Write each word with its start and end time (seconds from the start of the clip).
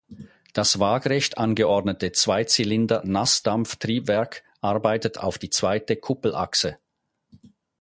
Das 0.53 0.79
waagerecht 0.79 1.37
angeordnete 1.37 2.11
Zweizylinder-Nassdampftriebwerk 2.11 4.43
arbeitet 4.59 5.19
auf 5.19 5.37
die 5.37 5.51
zweite 5.51 5.95
Kuppelachse. 5.95 6.79